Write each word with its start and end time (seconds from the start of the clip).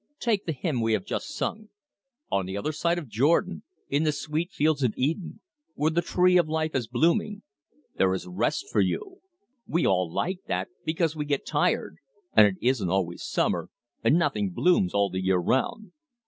Take 0.17 0.47
the 0.47 0.51
hymn 0.51 0.81
we 0.81 0.93
have 0.93 1.05
just 1.05 1.27
sung: 1.27 1.69
"'On 2.31 2.47
the 2.47 2.57
other 2.57 2.71
side 2.71 2.97
of 2.97 3.07
Jordan, 3.07 3.61
In 3.87 4.01
the 4.01 4.11
sweet 4.11 4.51
fields 4.51 4.81
of 4.81 4.95
Eden, 4.97 5.41
Where 5.75 5.91
the 5.91 6.01
tree 6.01 6.37
of 6.39 6.49
life 6.49 6.73
is 6.73 6.87
blooming, 6.87 7.43
There 7.99 8.11
is 8.15 8.25
rest 8.25 8.65
for 8.71 8.81
you!' 8.81 9.17
"We 9.67 9.85
all 9.85 10.11
like 10.11 10.39
that, 10.47 10.69
because 10.85 11.15
we 11.15 11.25
get 11.25 11.45
tired, 11.45 11.97
and 12.33 12.47
it 12.47 12.55
isn't 12.63 12.89
always 12.89 13.21
summer, 13.23 13.69
and 14.03 14.17
nothing 14.17 14.49
blooms 14.49 14.95
all 14.95 15.11
the 15.11 15.21
year 15.21 15.37
round. 15.37 15.91